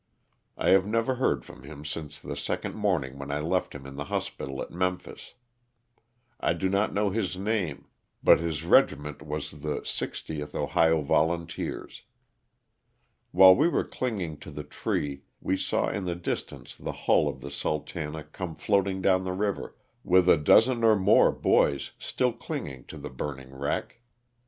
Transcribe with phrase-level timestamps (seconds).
[0.57, 3.97] I have never heard from him since the second morning when I left him in
[3.97, 5.35] the hospital at Memphis.
[6.39, 7.85] I do not know his name,
[8.23, 10.47] but his regiment was the 60th LOSS OF THE SULTANA.
[10.47, 12.01] 209 Ohio Volunteers.
[13.29, 17.41] While we were clinging to the tree we saw in the distance the hull of
[17.41, 22.85] the Sultana" come floating down the river, with a dozen or more boys still clinging
[22.85, 23.99] to the burning wreck.